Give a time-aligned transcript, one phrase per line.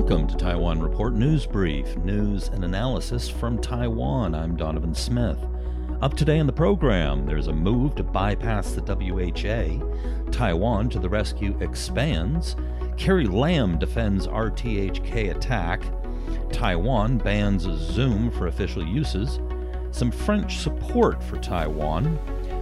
[0.00, 4.34] Welcome to Taiwan Report News Brief, news and analysis from Taiwan.
[4.34, 5.36] I'm Donovan Smith.
[6.00, 11.08] Up today in the program, there's a move to bypass the WHA, Taiwan to the
[11.08, 12.56] rescue expands,
[12.96, 15.82] Carrie Lam defends RTHK attack,
[16.50, 19.38] Taiwan bans Zoom for official uses,
[19.90, 22.18] some French support for Taiwan,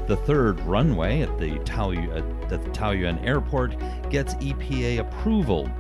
[0.09, 3.77] the third runway at the, Taoyuan, at the Taoyuan airport
[4.11, 5.71] gets EPA approval.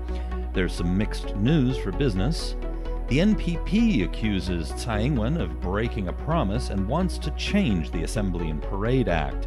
[0.59, 2.57] There's some mixed news for business.
[3.07, 8.51] The NPP accuses Tsai Ing-wen of breaking a promise and wants to change the Assembly
[8.51, 9.47] and Parade Act.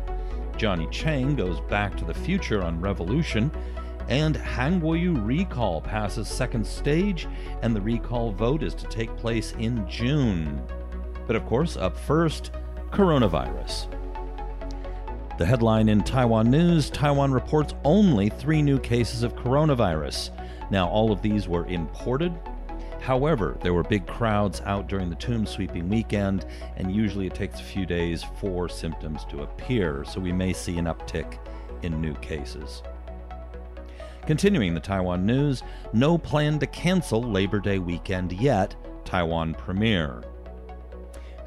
[0.55, 3.51] Johnny Chiang goes back to the future on revolution,
[4.07, 7.27] and Han Kuo-yu recall passes second stage,
[7.61, 10.61] and the recall vote is to take place in June.
[11.27, 12.51] But of course, up first,
[12.89, 13.89] coronavirus.
[15.37, 20.29] The headline in Taiwan News Taiwan reports only three new cases of coronavirus.
[20.71, 22.33] Now, all of these were imported.
[23.01, 26.45] However, there were big crowds out during the tomb sweeping weekend,
[26.77, 30.77] and usually it takes a few days for symptoms to appear, so we may see
[30.77, 31.37] an uptick
[31.81, 32.83] in new cases.
[34.25, 40.23] Continuing the Taiwan news, no plan to cancel Labor Day weekend yet, Taiwan Premier.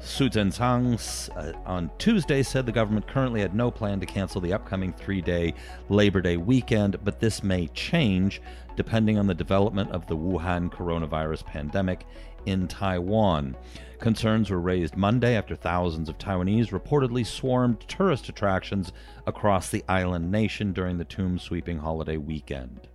[0.05, 0.99] Su Tseng-chang
[1.35, 5.19] uh, on Tuesday said the government currently had no plan to cancel the upcoming three
[5.19, 5.51] day
[5.89, 8.39] Labor Day weekend, but this may change
[8.75, 12.05] depending on the development of the Wuhan coronavirus pandemic
[12.45, 13.57] in Taiwan.
[13.97, 18.93] Concerns were raised Monday after thousands of Taiwanese reportedly swarmed tourist attractions
[19.25, 22.87] across the island nation during the tomb sweeping holiday weekend.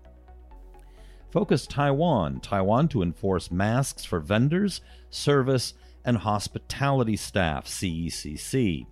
[1.33, 2.39] Focus Taiwan.
[2.41, 8.87] Taiwan to enforce masks for vendors, service, and hospitality staff, CECC.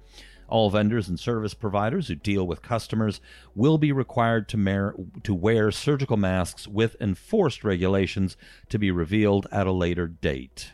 [0.48, 3.20] All vendors and service providers who deal with customers
[3.54, 8.36] will be required to, mer- to wear surgical masks with enforced regulations
[8.70, 10.72] to be revealed at a later date.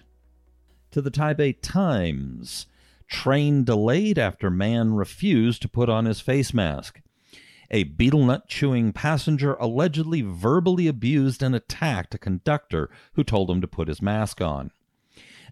[0.93, 2.67] To the Taipei Times,
[3.09, 7.01] train delayed after man refused to put on his face mask.
[7.71, 13.61] A betel nut chewing passenger allegedly verbally abused and attacked a conductor who told him
[13.61, 14.71] to put his mask on.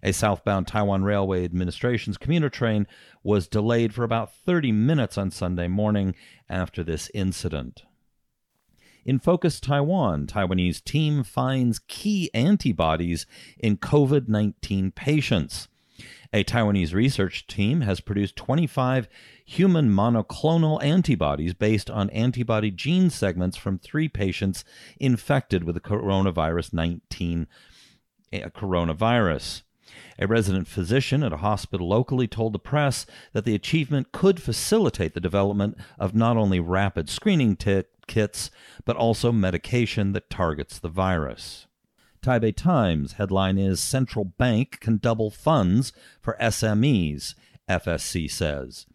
[0.03, 2.87] A southbound Taiwan Railway Administration's commuter train
[3.23, 6.13] was delayed for about 30 minutes on Sunday morning
[6.49, 7.83] after this incident.
[9.05, 13.25] In Focus Taiwan, Taiwanese team finds key antibodies
[13.57, 15.69] in COVID 19 patients.
[16.33, 19.07] A Taiwanese research team has produced 25
[19.45, 24.65] human monoclonal antibodies based on antibody gene segments from three patients
[24.99, 27.47] infected with the coronavirus 19
[28.33, 29.61] eh, coronavirus.
[30.19, 35.13] A resident physician at a hospital locally told the press that the achievement could facilitate
[35.13, 38.51] the development of not only rapid screening t- kits,
[38.85, 41.67] but also medication that targets the virus.
[42.21, 47.35] Taipei Times headline is Central Bank can double funds for SMEs,
[47.69, 48.85] FSC says.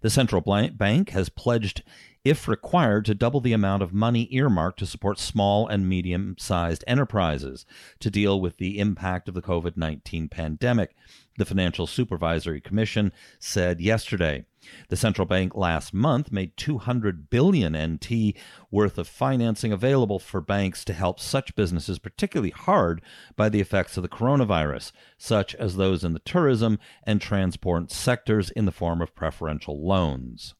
[0.00, 1.82] The central bank has pledged
[2.24, 6.84] if required, to double the amount of money earmarked to support small and medium sized
[6.86, 7.66] enterprises
[7.98, 10.94] to deal with the impact of the COVID 19 pandemic,
[11.36, 14.44] the Financial Supervisory Commission said yesterday.
[14.88, 18.36] The central bank last month made 200 billion NT
[18.70, 23.02] worth of financing available for banks to help such businesses particularly hard
[23.34, 28.50] by the effects of the coronavirus, such as those in the tourism and transport sectors
[28.50, 30.54] in the form of preferential loans.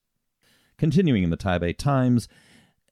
[0.78, 2.28] Continuing in the Taipei Times,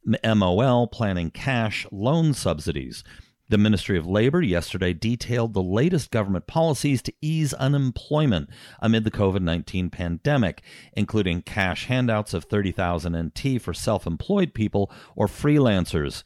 [0.04, 3.04] MOL planning cash loan subsidies.
[3.48, 8.48] The Ministry of Labor yesterday detailed the latest government policies to ease unemployment
[8.78, 14.90] amid the COVID 19 pandemic, including cash handouts of 30,000 NT for self employed people
[15.16, 16.22] or freelancers.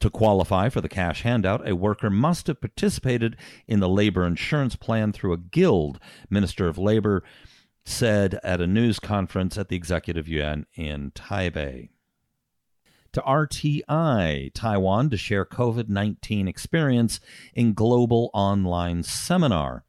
[0.00, 3.36] To qualify for the cash handout, a worker must have participated
[3.68, 6.00] in the labor insurance plan through a guild.
[6.28, 7.22] Minister of Labor
[7.86, 11.88] said at a news conference at the Executive Yuan in Taipei.
[13.12, 17.20] To RTI, Taiwan to share COVID 19 experience
[17.54, 19.84] in global online seminar.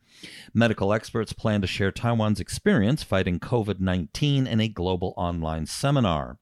[0.53, 6.37] Medical experts plan to share Taiwan's experience fighting COVID 19 in a global online seminar.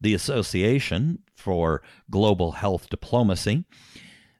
[0.00, 1.80] The Association for
[2.10, 3.64] Global Health Diplomacy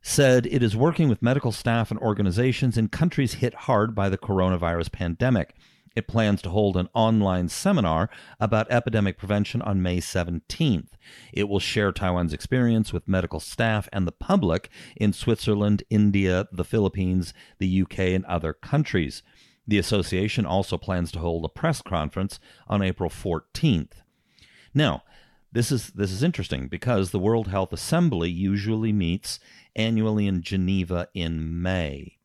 [0.03, 4.19] said it is working with medical staff and organizations in countries hit hard by the
[4.19, 5.55] coronavirus pandemic
[5.95, 8.11] it plans to hold an online seminar
[8.41, 10.89] about epidemic prevention on May 17th.
[11.33, 16.65] It will share Taiwan's experience with medical staff and the public in Switzerland, India, the
[16.65, 19.23] Philippines, the UK, and other countries.
[19.67, 23.93] The association also plans to hold a press conference on April 14th.
[24.75, 25.03] Now,
[25.53, 29.39] this is this is interesting because the World Health Assembly usually meets
[29.77, 32.17] annually in Geneva in May.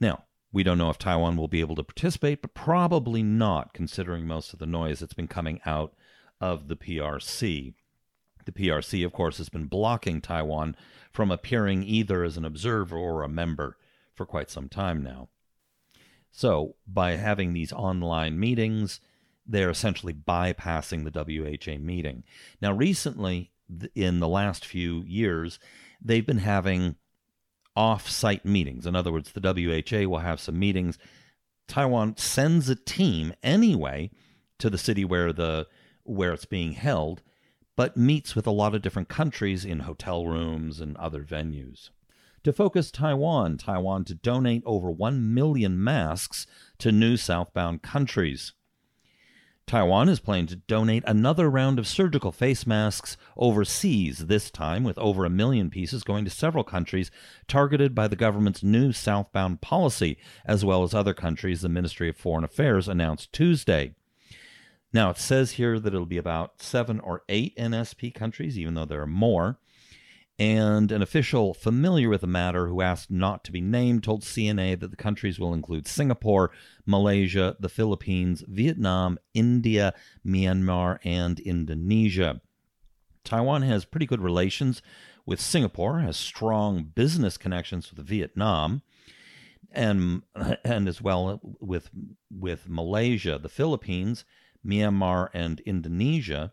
[0.00, 4.26] Now, we don't know if Taiwan will be able to participate, but probably not, considering
[4.26, 5.94] most of the noise that's been coming out
[6.40, 7.74] of the PRC.
[8.44, 10.74] The PRC, of course, has been blocking Taiwan
[11.12, 13.76] from appearing either as an observer or a member
[14.14, 15.28] for quite some time now.
[16.30, 19.00] So, by having these online meetings,
[19.46, 22.24] they're essentially bypassing the WHA meeting.
[22.60, 23.50] Now, recently,
[23.94, 25.58] in the last few years,
[26.00, 26.96] they've been having
[27.78, 28.86] off site meetings.
[28.86, 30.98] In other words, the WHA will have some meetings.
[31.68, 34.10] Taiwan sends a team anyway
[34.58, 35.68] to the city where the
[36.02, 37.22] where it's being held,
[37.76, 41.90] but meets with a lot of different countries in hotel rooms and other venues.
[42.42, 46.48] To focus Taiwan, Taiwan to donate over 1 million masks
[46.78, 48.54] to new southbound countries.
[49.68, 54.96] Taiwan is planning to donate another round of surgical face masks overseas, this time with
[54.96, 57.10] over a million pieces going to several countries
[57.46, 60.16] targeted by the government's new southbound policy,
[60.46, 63.94] as well as other countries, the Ministry of Foreign Affairs announced Tuesday.
[64.94, 68.86] Now, it says here that it'll be about seven or eight NSP countries, even though
[68.86, 69.58] there are more.
[70.38, 74.78] And an official familiar with the matter who asked not to be named told CNA
[74.78, 76.52] that the countries will include Singapore,
[76.86, 79.94] Malaysia, the Philippines, Vietnam, India,
[80.24, 82.40] Myanmar, and Indonesia.
[83.24, 84.80] Taiwan has pretty good relations
[85.26, 88.82] with Singapore, has strong business connections with Vietnam,
[89.72, 90.22] and
[90.64, 91.90] and as well with
[92.30, 94.24] with Malaysia, the Philippines,
[94.64, 96.52] Myanmar, and Indonesia,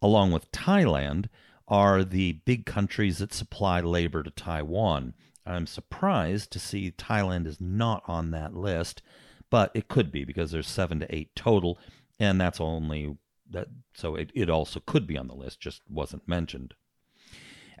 [0.00, 1.26] along with Thailand
[1.68, 5.14] are the big countries that supply labor to Taiwan.
[5.44, 9.02] I'm surprised to see Thailand is not on that list,
[9.50, 11.78] but it could be because there's seven to eight total,
[12.18, 13.16] and that's only
[13.50, 13.68] that.
[13.94, 16.74] So it, it also could be on the list, just wasn't mentioned.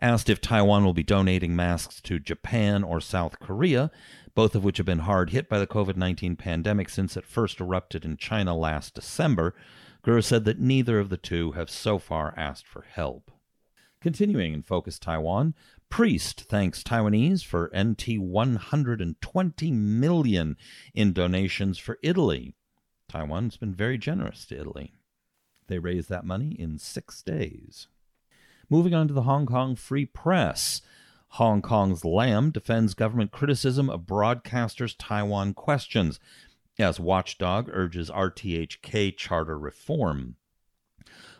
[0.00, 3.90] Asked if Taiwan will be donating masks to Japan or South Korea,
[4.34, 7.60] both of which have been hard hit by the COVID 19 pandemic since it first
[7.60, 9.54] erupted in China last December,
[10.04, 13.32] Gura said that neither of the two have so far asked for help.
[14.00, 15.54] Continuing in Focus Taiwan,
[15.88, 20.56] Priest thanks Taiwanese for NT 120 million
[20.94, 22.54] in donations for Italy.
[23.08, 24.92] Taiwan's been very generous to Italy.
[25.68, 27.88] They raised that money in six days.
[28.68, 30.82] Moving on to the Hong Kong Free Press.
[31.30, 36.20] Hong Kong's Lam defends government criticism of broadcasters' Taiwan questions
[36.78, 40.36] as Watchdog urges RTHK charter reform.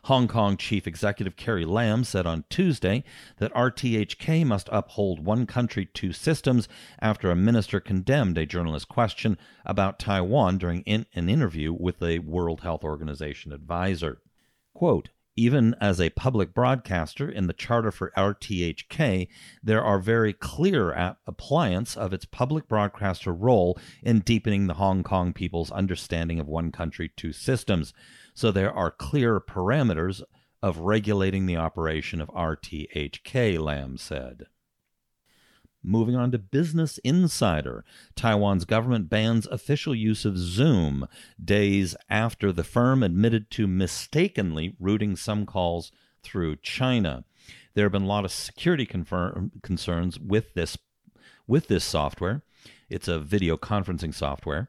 [0.07, 3.03] Hong Kong Chief Executive Carrie Lam said on Tuesday
[3.39, 6.69] that RTHK must uphold one country, two systems
[7.01, 12.21] after a minister condemned a journalist's question about Taiwan during in- an interview with a
[12.21, 14.23] World Health Organization advisor.
[14.75, 19.29] Quote, even as a public broadcaster in the charter for RTHK,
[19.63, 25.33] there are very clear appliance of its public broadcaster role in deepening the Hong Kong
[25.33, 27.93] people's understanding of one country, two systems.
[28.35, 30.23] So there are clear parameters
[30.63, 34.47] of regulating the operation of RTHK, Lam said.
[35.89, 37.85] Moving on to Business Insider.
[38.17, 41.07] Taiwan's government bans official use of Zoom
[41.43, 45.93] days after the firm admitted to mistakenly routing some calls
[46.25, 47.25] through China.
[47.75, 50.77] There have been a lot of security concerns with this
[51.47, 52.43] with this software.
[52.91, 54.69] It's a video conferencing software.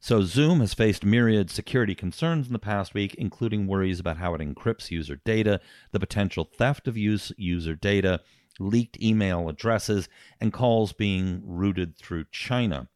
[0.00, 4.32] So, Zoom has faced myriad security concerns in the past week, including worries about how
[4.34, 8.20] it encrypts user data, the potential theft of use user data,
[8.60, 10.08] leaked email addresses,
[10.40, 12.88] and calls being routed through China.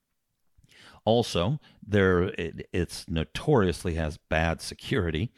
[1.05, 5.33] Also, there it, it's notoriously has bad security,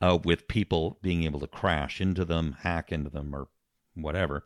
[0.00, 3.48] uh, with people being able to crash into them, hack into them, or
[3.94, 4.44] whatever.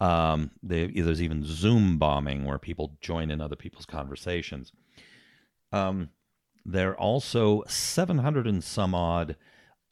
[0.00, 4.72] Um, they, there's even Zoom bombing where people join in other people's conversations.
[5.72, 6.10] Um,
[6.64, 9.36] there are also 700 and some odd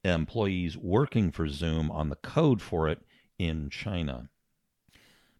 [0.04, 3.00] employees working for Zoom on the code for it
[3.38, 4.28] in China.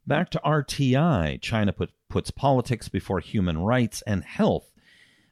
[0.06, 4.72] Back to RTI, China put, puts politics before human rights and health.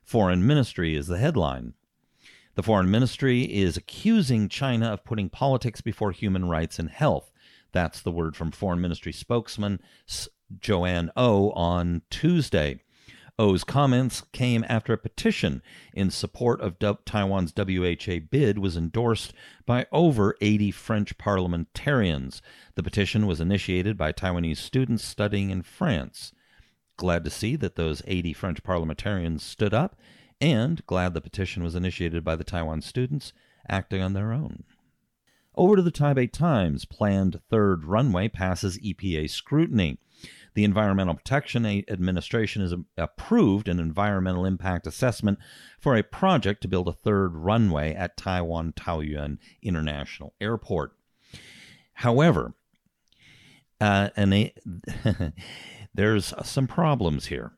[0.02, 1.74] Foreign Ministry is the headline.
[2.54, 7.32] The Foreign Ministry is accusing China of putting politics before human rights and health.
[7.72, 9.80] That's the word from Foreign Ministry spokesman
[10.58, 12.80] Joanne Ou oh on Tuesday.
[13.40, 15.62] Ou's comments came after a petition
[15.94, 19.32] in support of Taiwan's WHA bid was endorsed
[19.64, 22.42] by over 80 French parliamentarians.
[22.74, 26.32] The petition was initiated by Taiwanese students studying in France.
[26.96, 29.96] Glad to see that those 80 French parliamentarians stood up,
[30.40, 33.32] and glad the petition was initiated by the Taiwan students
[33.68, 34.64] acting on their own.
[35.54, 36.84] Over to the Taipei Times.
[36.84, 39.98] Planned third runway passes EPA scrutiny.
[40.58, 45.38] The Environmental Protection Administration has approved an environmental impact assessment
[45.78, 50.96] for a project to build a third runway at Taiwan Taoyuan International Airport.
[51.92, 52.54] However,
[53.80, 54.50] uh, and
[55.94, 57.52] there's some problems here.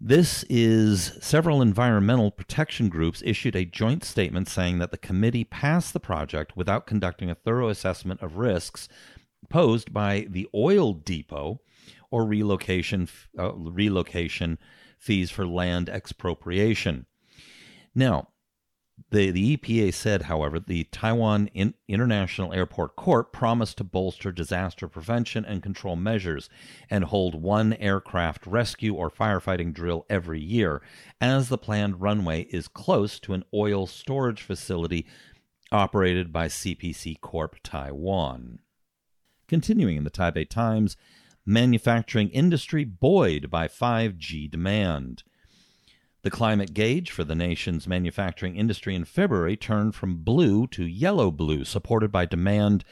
[0.00, 5.92] This is several environmental protection groups issued a joint statement saying that the committee passed
[5.92, 8.88] the project without conducting a thorough assessment of risks
[9.50, 11.60] posed by the oil depot
[12.12, 14.58] or relocation uh, relocation
[14.98, 17.06] fees for land expropriation.
[17.92, 18.28] Now,
[19.10, 24.86] the, the EPA said, however, the Taiwan In- International Airport Corp promised to bolster disaster
[24.86, 26.48] prevention and control measures
[26.88, 30.82] and hold one aircraft rescue or firefighting drill every year,
[31.20, 35.06] as the planned runway is close to an oil storage facility
[35.72, 38.60] operated by CPC Corp Taiwan.
[39.48, 40.96] Continuing in the Taipei Times,
[41.44, 45.22] manufacturing industry buoyed by 5G demand.
[46.22, 51.30] The climate gauge for the nation's manufacturing industry in February turned from blue to yellow
[51.32, 52.84] blue, supported by demand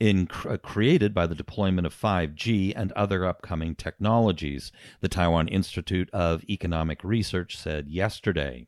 [0.00, 6.10] in, uh, created by the deployment of 5G and other upcoming technologies, the Taiwan Institute
[6.12, 8.66] of Economic Research said yesterday.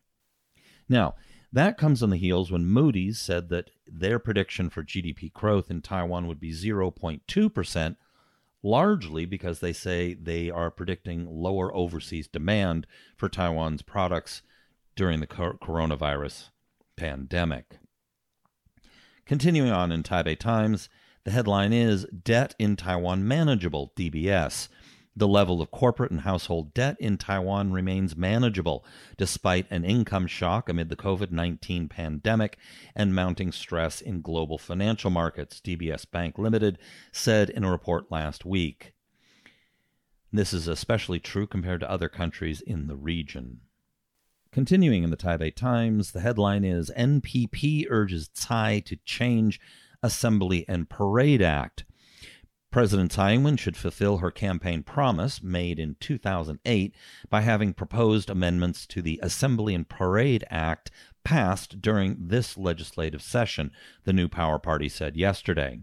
[0.89, 1.15] Now,
[1.53, 5.83] that comes on the heels when Moody's said that their prediction for GDP growth in
[5.83, 7.97] Taiwan would be 0.2%,
[8.63, 12.87] largely because they say they are predicting lower overseas demand
[13.17, 14.43] for Taiwan's products
[14.97, 16.51] during the coronavirus
[16.97, 17.79] pandemic.
[19.25, 20.89] Continuing on in Taipei Times,
[21.25, 24.69] the headline is Debt in Taiwan Manageable, DBS.
[25.17, 28.85] The level of corporate and household debt in Taiwan remains manageable
[29.17, 32.57] despite an income shock amid the COVID 19 pandemic
[32.95, 36.79] and mounting stress in global financial markets, DBS Bank Limited
[37.11, 38.93] said in a report last week.
[40.33, 43.63] This is especially true compared to other countries in the region.
[44.53, 49.61] Continuing in the Taipei Times, the headline is NPP urges Tsai to change
[50.03, 51.85] Assembly and Parade Act.
[52.71, 56.95] President Tsai Ing-wen should fulfill her campaign promise made in 2008
[57.29, 60.91] by having proposed amendments to the Assembly and Parade Act
[61.25, 63.73] passed during this legislative session,
[64.05, 65.81] the New Power Party said yesterday.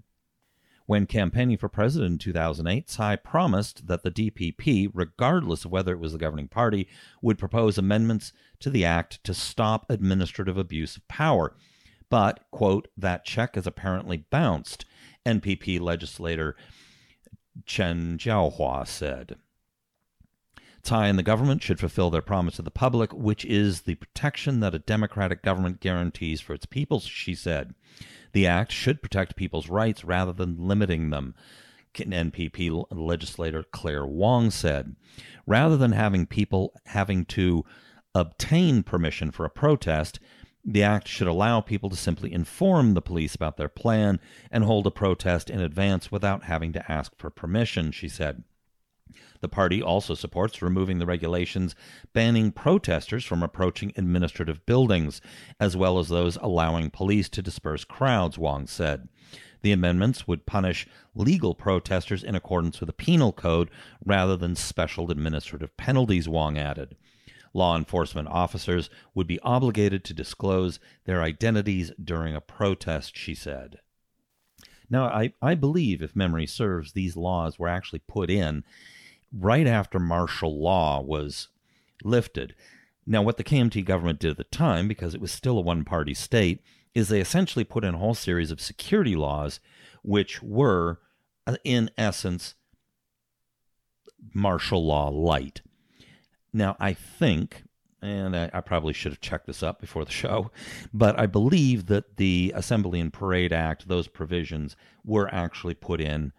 [0.85, 5.99] When campaigning for president in 2008, Tsai promised that the DPP, regardless of whether it
[5.99, 6.87] was the governing party,
[7.21, 11.53] would propose amendments to the act to stop administrative abuse of power.
[12.09, 14.85] But, quote, that check has apparently bounced,
[15.27, 16.55] NPP legislator
[17.65, 19.37] Chen Jiahua said.
[20.83, 24.61] Tsai and the government should fulfill their promise to the public, which is the protection
[24.61, 27.73] that a democratic government guarantees for its people, she said.
[28.31, 31.35] The act should protect people's rights rather than limiting them.
[31.93, 34.95] NPP legislator Claire Wong said.
[35.45, 37.65] Rather than having people having to
[38.13, 40.19] obtain permission for a protest,
[40.65, 44.19] the act should allow people to simply inform the police about their plan
[44.51, 48.43] and hold a protest in advance without having to ask for permission, she said.
[49.39, 51.75] The party also supports removing the regulations
[52.11, 55.21] banning protesters from approaching administrative buildings,
[55.59, 59.07] as well as those allowing police to disperse crowds, Wong said.
[59.61, 63.69] The amendments would punish legal protesters in accordance with the penal code
[64.05, 66.95] rather than special administrative penalties, Wong added.
[67.57, 73.79] Law enforcement officers would be obligated to disclose their identities during a protest, she said.
[74.91, 78.63] Now, I, I believe, if memory serves, these laws were actually put in
[79.33, 81.47] right after martial law was
[82.03, 82.53] lifted.
[83.07, 85.83] Now, what the KMT government did at the time, because it was still a one
[85.83, 86.61] party state,
[86.93, 89.59] is they essentially put in a whole series of security laws,
[90.03, 90.99] which were,
[91.47, 92.53] uh, in essence,
[94.35, 95.61] martial law light.
[96.57, 97.65] Now, I think,
[98.01, 100.49] and I, I, probably should have checked this up before the show,
[100.91, 106.33] but I believe that the Assembly and Parade Act, those provisions, were actually put in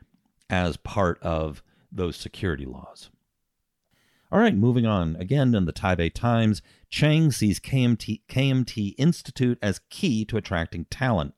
[0.50, 3.10] as part of those security laws.
[4.32, 5.14] All right, moving on.
[5.16, 11.34] Again, in the Taipei Times, Chiang sees KMT, KMT Institute as key to attracting talent.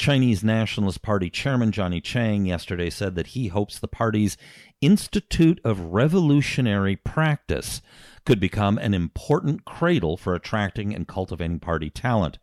[0.00, 4.38] Chinese Nationalist Party Chairman Johnny Chiang yesterday said that he hopes the party's
[4.80, 7.82] Institute of Revolutionary Practice
[8.24, 12.38] could become an important cradle for attracting and cultivating party talent.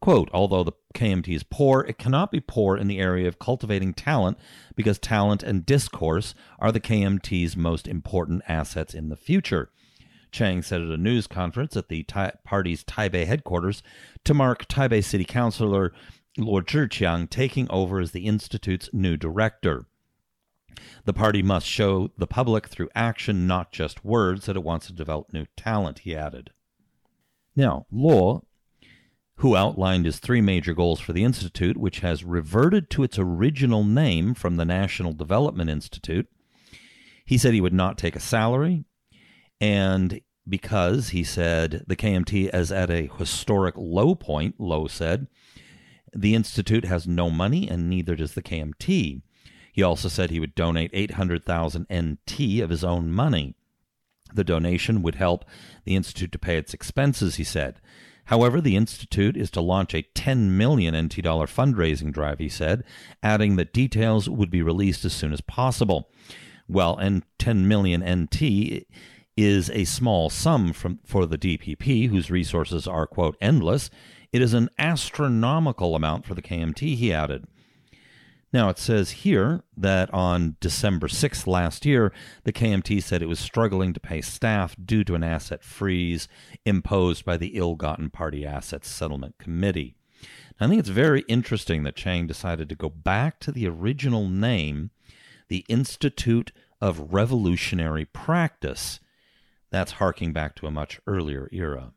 [0.00, 3.92] Quote, although the KMT is poor, it cannot be poor in the area of cultivating
[3.92, 4.38] talent
[4.74, 9.68] because talent and discourse are the KMT's most important assets in the future.
[10.30, 12.04] Chiang said at a news conference at the
[12.44, 13.82] party's Taipei headquarters
[14.24, 15.92] to mark Taipei City Councilor
[16.38, 19.86] Luo Zhiqiang taking over as the Institute's new director.
[21.04, 24.92] The party must show the public through action, not just words, that it wants to
[24.92, 26.50] develop new talent, he added.
[27.56, 28.42] Now, Luo,
[29.36, 33.84] who outlined his three major goals for the Institute, which has reverted to its original
[33.84, 36.28] name from the National Development Institute,
[37.24, 38.84] he said he would not take a salary,
[39.60, 45.26] and because he said the KMT is at a historic low point, Luo said,
[46.14, 49.22] the Institute has no money and neither does the KMT.
[49.72, 53.54] He also said he would donate 800,000 NT of his own money.
[54.34, 55.44] The donation would help
[55.84, 57.80] the Institute to pay its expenses, he said.
[58.26, 62.84] However, the Institute is to launch a 10 million NT dollar fundraising drive, he said,
[63.22, 66.10] adding that details would be released as soon as possible.
[66.68, 68.84] Well, and 10 million NT
[69.34, 73.88] is a small sum from, for the DPP, whose resources are, quote, endless.
[74.32, 77.46] It is an astronomical amount for the KMT, he added.
[78.52, 82.12] Now, it says here that on December 6th last year,
[82.44, 86.28] the KMT said it was struggling to pay staff due to an asset freeze
[86.64, 89.96] imposed by the Ill Gotten Party Assets Settlement Committee.
[90.58, 94.28] Now, I think it's very interesting that Chiang decided to go back to the original
[94.28, 94.90] name,
[95.48, 98.98] the Institute of Revolutionary Practice.
[99.70, 101.92] That's harking back to a much earlier era.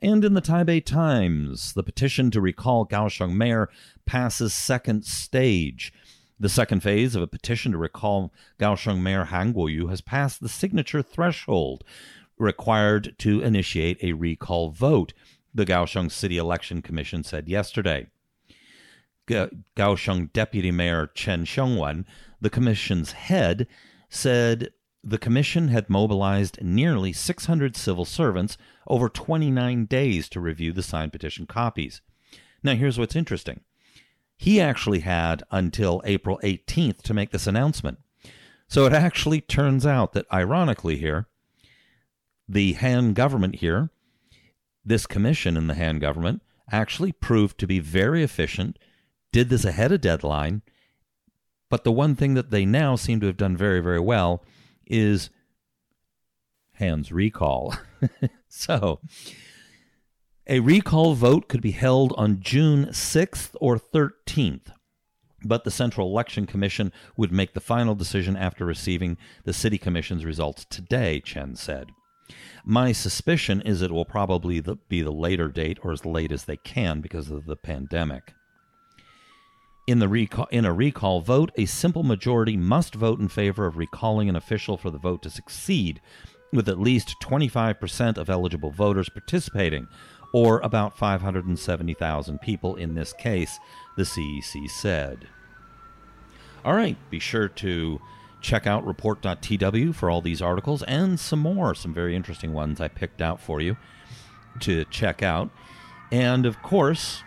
[0.00, 3.68] And in the Taipei Times, the petition to recall Kaohsiung mayor
[4.06, 5.92] passes second stage.
[6.38, 10.48] The second phase of a petition to recall Kaohsiung Mayor Han Kuo-yu has passed the
[10.48, 11.82] signature threshold
[12.38, 15.12] required to initiate a recall vote,
[15.52, 18.06] the Kaohsiung City Election Commission said yesterday.
[19.26, 22.04] Kaohsiung Deputy Mayor Chen Xiongwen,
[22.40, 23.66] the commission's head,
[24.08, 24.70] said
[25.04, 31.12] the commission had mobilized nearly 600 civil servants over 29 days to review the signed
[31.12, 32.00] petition copies.
[32.62, 33.60] Now, here's what's interesting.
[34.36, 37.98] He actually had until April 18th to make this announcement.
[38.68, 41.26] So it actually turns out that, ironically, here,
[42.48, 43.90] the Han government here,
[44.84, 48.78] this commission in the Han government, actually proved to be very efficient,
[49.32, 50.62] did this ahead of deadline.
[51.70, 54.44] But the one thing that they now seem to have done very, very well
[54.88, 55.30] is
[56.72, 57.74] Han's recall.
[58.48, 59.00] so,
[60.46, 64.72] a recall vote could be held on June 6th or 13th,
[65.44, 70.24] but the Central Election Commission would make the final decision after receiving the City Commission's
[70.24, 71.90] results today, Chen said.
[72.64, 76.56] My suspicion is it will probably be the later date or as late as they
[76.56, 78.34] can because of the pandemic.
[79.88, 83.78] In, the recall, in a recall vote, a simple majority must vote in favor of
[83.78, 86.02] recalling an official for the vote to succeed,
[86.52, 89.88] with at least 25% of eligible voters participating,
[90.34, 93.58] or about 570,000 people in this case,
[93.96, 95.26] the CEC said.
[96.66, 97.98] All right, be sure to
[98.42, 102.88] check out report.tw for all these articles and some more, some very interesting ones I
[102.88, 103.78] picked out for you
[104.60, 105.48] to check out.
[106.12, 107.22] And of course,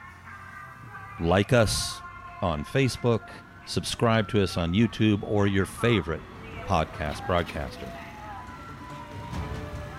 [1.19, 2.00] like us
[2.42, 3.20] on Facebook,
[3.66, 6.20] subscribe to us on YouTube or your favorite
[6.66, 7.90] podcast broadcaster.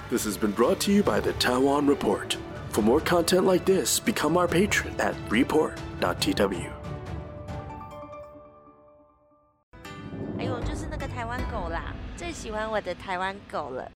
[0.09, 2.37] This has been brought to you by the Taiwan Report.
[2.69, 6.71] For more content like this, become our patron at report.tw.
[10.37, 13.91] 哎呦，就是那个台湾狗啦，最喜欢我的台湾狗了。